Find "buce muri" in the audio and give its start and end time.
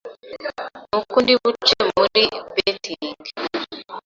1.41-2.23